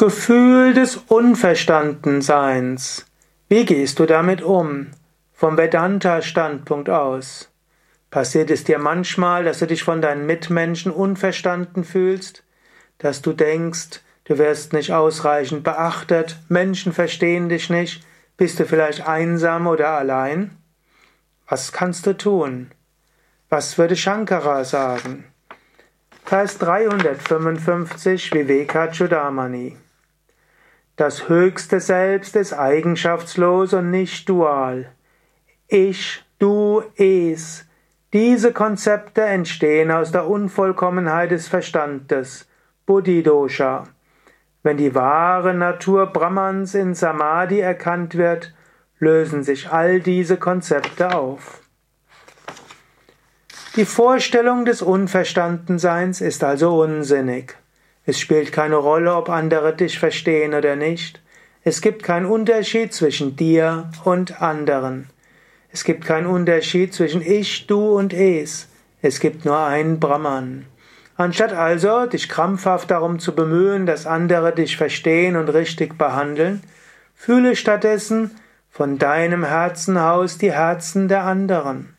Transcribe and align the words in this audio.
Gefühl 0.00 0.72
des 0.72 0.96
Unverstandenseins. 0.96 3.04
Wie 3.50 3.66
gehst 3.66 3.98
du 3.98 4.06
damit 4.06 4.40
um? 4.40 4.86
Vom 5.34 5.58
Vedanta-Standpunkt 5.58 6.88
aus. 6.88 7.50
Passiert 8.10 8.50
es 8.50 8.64
dir 8.64 8.78
manchmal, 8.78 9.44
dass 9.44 9.58
du 9.58 9.66
dich 9.66 9.82
von 9.82 10.00
deinen 10.00 10.24
Mitmenschen 10.24 10.90
unverstanden 10.90 11.84
fühlst? 11.84 12.44
Dass 12.96 13.20
du 13.20 13.34
denkst, 13.34 14.00
du 14.24 14.38
wirst 14.38 14.72
nicht 14.72 14.90
ausreichend 14.90 15.64
beachtet, 15.64 16.38
Menschen 16.48 16.94
verstehen 16.94 17.50
dich 17.50 17.68
nicht, 17.68 18.02
bist 18.38 18.58
du 18.58 18.64
vielleicht 18.64 19.06
einsam 19.06 19.66
oder 19.66 19.90
allein? 19.90 20.56
Was 21.46 21.72
kannst 21.72 22.06
du 22.06 22.16
tun? 22.16 22.70
Was 23.50 23.76
würde 23.76 23.96
Shankara 23.96 24.64
sagen? 24.64 25.26
Vers 26.24 26.56
355 26.56 28.32
Vivekachudamani 28.32 29.76
das 31.00 31.30
höchste 31.30 31.80
Selbst 31.80 32.36
ist 32.36 32.52
eigenschaftslos 32.52 33.72
und 33.72 33.90
nicht 33.90 34.28
dual. 34.28 34.92
Ich, 35.66 36.22
du, 36.38 36.82
es. 36.96 37.64
Diese 38.12 38.52
Konzepte 38.52 39.22
entstehen 39.22 39.90
aus 39.90 40.12
der 40.12 40.28
Unvollkommenheit 40.28 41.30
des 41.30 41.48
Verstandes, 41.48 42.46
Buddhi-Dosha. 42.84 43.84
Wenn 44.62 44.76
die 44.76 44.94
wahre 44.94 45.54
Natur 45.54 46.06
Brahmans 46.08 46.74
in 46.74 46.94
Samadhi 46.94 47.60
erkannt 47.60 48.16
wird, 48.16 48.52
lösen 48.98 49.42
sich 49.42 49.72
all 49.72 50.00
diese 50.00 50.36
Konzepte 50.36 51.14
auf. 51.14 51.62
Die 53.76 53.86
Vorstellung 53.86 54.66
des 54.66 54.82
Unverstandenseins 54.82 56.20
ist 56.20 56.44
also 56.44 56.82
unsinnig. 56.82 57.56
Es 58.10 58.18
spielt 58.18 58.50
keine 58.50 58.74
Rolle, 58.74 59.14
ob 59.14 59.28
andere 59.28 59.72
dich 59.72 60.00
verstehen 60.00 60.52
oder 60.52 60.74
nicht. 60.74 61.20
Es 61.62 61.80
gibt 61.80 62.02
keinen 62.02 62.26
Unterschied 62.26 62.92
zwischen 62.92 63.36
dir 63.36 63.88
und 64.02 64.42
anderen. 64.42 65.08
Es 65.70 65.84
gibt 65.84 66.04
keinen 66.04 66.26
Unterschied 66.26 66.92
zwischen 66.92 67.22
ich, 67.22 67.68
du 67.68 67.96
und 67.96 68.12
es. 68.12 68.66
Es 69.00 69.20
gibt 69.20 69.44
nur 69.44 69.60
einen 69.60 70.00
Brahman. 70.00 70.66
Anstatt 71.16 71.52
also 71.52 72.06
dich 72.06 72.28
krampfhaft 72.28 72.90
darum 72.90 73.20
zu 73.20 73.32
bemühen, 73.32 73.86
dass 73.86 74.08
andere 74.08 74.52
dich 74.52 74.76
verstehen 74.76 75.36
und 75.36 75.48
richtig 75.48 75.96
behandeln, 75.96 76.64
fühle 77.14 77.54
stattdessen 77.54 78.32
von 78.72 78.98
deinem 78.98 79.44
Herzenhaus 79.44 80.36
die 80.36 80.50
Herzen 80.50 81.06
der 81.06 81.22
anderen. 81.22 81.94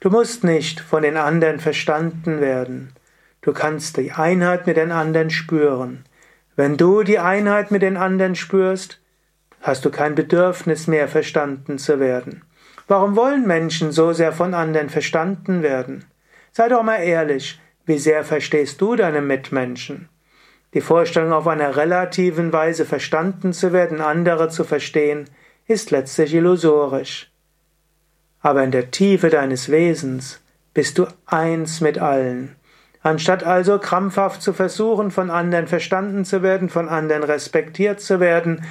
Du 0.00 0.10
musst 0.10 0.44
nicht 0.44 0.78
von 0.78 1.02
den 1.02 1.16
anderen 1.16 1.58
verstanden 1.58 2.42
werden. 2.42 2.92
Du 3.48 3.54
kannst 3.54 3.96
die 3.96 4.12
Einheit 4.12 4.66
mit 4.66 4.76
den 4.76 4.92
anderen 4.92 5.30
spüren. 5.30 6.04
Wenn 6.54 6.76
du 6.76 7.02
die 7.02 7.18
Einheit 7.18 7.70
mit 7.70 7.80
den 7.80 7.96
anderen 7.96 8.34
spürst, 8.34 9.00
hast 9.62 9.86
du 9.86 9.90
kein 9.90 10.14
Bedürfnis 10.14 10.86
mehr 10.86 11.08
verstanden 11.08 11.78
zu 11.78 11.98
werden. 11.98 12.42
Warum 12.88 13.16
wollen 13.16 13.46
Menschen 13.46 13.90
so 13.90 14.12
sehr 14.12 14.32
von 14.32 14.52
anderen 14.52 14.90
verstanden 14.90 15.62
werden? 15.62 16.04
Sei 16.52 16.68
doch 16.68 16.82
mal 16.82 16.98
ehrlich, 16.98 17.58
wie 17.86 17.96
sehr 17.96 18.22
verstehst 18.22 18.82
du 18.82 18.96
deine 18.96 19.22
Mitmenschen? 19.22 20.10
Die 20.74 20.82
Vorstellung, 20.82 21.32
auf 21.32 21.46
einer 21.46 21.74
relativen 21.74 22.52
Weise 22.52 22.84
verstanden 22.84 23.54
zu 23.54 23.72
werden, 23.72 24.02
andere 24.02 24.50
zu 24.50 24.62
verstehen, 24.62 25.24
ist 25.66 25.90
letztlich 25.90 26.34
illusorisch. 26.34 27.32
Aber 28.42 28.62
in 28.62 28.72
der 28.72 28.90
Tiefe 28.90 29.30
deines 29.30 29.70
Wesens 29.70 30.38
bist 30.74 30.98
du 30.98 31.06
eins 31.24 31.80
mit 31.80 31.96
allen. 31.96 32.57
Anstatt 33.08 33.42
also 33.42 33.78
krampfhaft 33.78 34.42
zu 34.42 34.52
versuchen, 34.52 35.10
von 35.10 35.30
anderen 35.30 35.66
verstanden 35.66 36.26
zu 36.26 36.42
werden, 36.42 36.68
von 36.68 36.90
anderen 36.90 37.22
respektiert 37.22 38.02
zu 38.02 38.20
werden, 38.20 38.66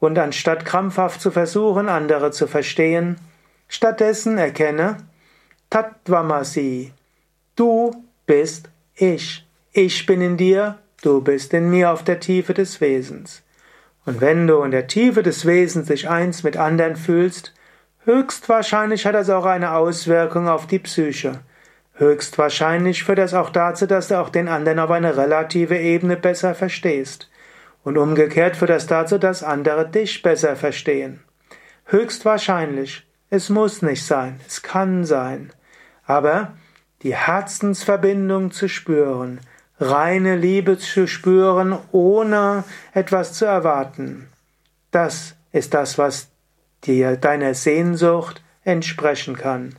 und 0.00 0.18
anstatt 0.18 0.64
krampfhaft 0.64 1.20
zu 1.20 1.30
versuchen, 1.30 1.90
andere 1.90 2.30
zu 2.30 2.46
verstehen, 2.46 3.18
stattdessen 3.68 4.38
erkenne 4.38 4.96
Tattvamasi. 5.68 6.92
Du 7.56 7.94
bist 8.24 8.70
ich. 8.94 9.46
Ich 9.72 10.06
bin 10.06 10.22
in 10.22 10.38
dir, 10.38 10.78
du 11.02 11.20
bist 11.20 11.52
in 11.52 11.68
mir 11.68 11.92
auf 11.92 12.02
der 12.02 12.20
Tiefe 12.20 12.54
des 12.54 12.80
Wesens. 12.80 13.42
Und 14.06 14.22
wenn 14.22 14.46
du 14.46 14.62
in 14.62 14.70
der 14.70 14.86
Tiefe 14.86 15.22
des 15.22 15.44
Wesens 15.44 15.88
dich 15.88 16.08
eins 16.08 16.42
mit 16.42 16.56
anderen 16.56 16.96
fühlst, 16.96 17.52
höchstwahrscheinlich 18.06 19.04
hat 19.04 19.14
das 19.14 19.28
auch 19.28 19.44
eine 19.44 19.72
Auswirkung 19.72 20.48
auf 20.48 20.66
die 20.66 20.78
Psyche. 20.78 21.40
Höchstwahrscheinlich 21.96 23.04
führt 23.04 23.18
das 23.18 23.34
auch 23.34 23.50
dazu, 23.50 23.86
dass 23.86 24.08
du 24.08 24.20
auch 24.20 24.28
den 24.28 24.48
anderen 24.48 24.80
auf 24.80 24.90
eine 24.90 25.16
relative 25.16 25.78
Ebene 25.78 26.16
besser 26.16 26.54
verstehst. 26.54 27.30
Und 27.84 27.98
umgekehrt 27.98 28.56
führt 28.56 28.70
das 28.70 28.86
dazu, 28.86 29.18
dass 29.18 29.42
andere 29.42 29.88
dich 29.88 30.22
besser 30.22 30.56
verstehen. 30.56 31.22
Höchstwahrscheinlich. 31.86 33.06
Es 33.30 33.48
muss 33.48 33.82
nicht 33.82 34.04
sein. 34.04 34.40
Es 34.46 34.62
kann 34.62 35.04
sein. 35.04 35.52
Aber 36.04 36.54
die 37.02 37.14
Herzensverbindung 37.14 38.50
zu 38.50 38.68
spüren, 38.68 39.40
reine 39.78 40.36
Liebe 40.36 40.78
zu 40.78 41.06
spüren, 41.06 41.78
ohne 41.92 42.64
etwas 42.92 43.34
zu 43.34 43.44
erwarten, 43.44 44.28
das 44.90 45.34
ist 45.52 45.74
das, 45.74 45.98
was 45.98 46.28
dir 46.84 47.16
deiner 47.16 47.54
Sehnsucht 47.54 48.42
entsprechen 48.64 49.36
kann. 49.36 49.76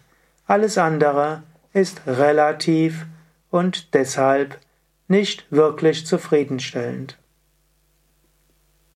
Alles 0.47 0.77
andere 0.77 1.43
ist 1.75 2.01
relativ 2.07 3.05
und 3.51 3.93
deshalb 3.93 4.59
nicht 5.09 5.45
wirklich 5.51 6.05
zufriedenstellend. 6.07 7.17